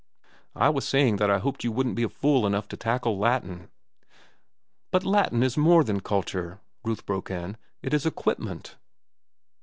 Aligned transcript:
"I 0.55 0.69
was 0.69 0.87
saying 0.87 1.17
that 1.17 1.29
I 1.29 1.37
hoped 1.37 1.63
you 1.63 1.71
wouldn't 1.71 1.93
be 1.93 2.07
fool 2.07 2.47
enough 2.47 2.67
to 2.69 2.75
tackle 2.75 3.19
Latin." 3.19 3.69
"But 4.89 5.03
Latin 5.05 5.43
is 5.43 5.57
more 5.57 5.83
than 5.83 5.99
culture," 5.99 6.59
Ruth 6.83 7.05
broke 7.05 7.29
in. 7.29 7.55
"It 7.83 7.93
is 7.93 8.07
equipment." 8.07 8.77